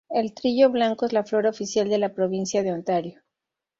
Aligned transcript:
El 0.09 0.33
trillo 0.33 0.71
blanco 0.71 1.05
es 1.05 1.13
la 1.13 1.23
flor 1.23 1.45
oficial 1.45 1.87
de 1.87 1.99
la 1.99 2.15
provincia 2.15 2.63
de 2.63 2.73
Ontario. 2.73 3.21